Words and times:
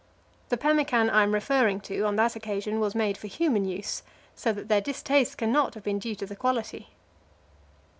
The 0.49 0.57
pemmican 0.57 1.11
I 1.11 1.21
am 1.21 1.31
referring 1.31 1.79
to 1.81 2.05
on 2.07 2.15
that 2.15 2.35
occasion 2.35 2.79
was 2.79 2.95
made 2.95 3.19
for 3.19 3.27
human 3.27 3.65
use, 3.65 4.01
so 4.33 4.51
that 4.51 4.67
their 4.67 4.81
distaste 4.81 5.37
cannot 5.37 5.75
have 5.75 5.83
been 5.83 5.99
due 5.99 6.15
to 6.15 6.25
the 6.25 6.35
quality. 6.35 6.89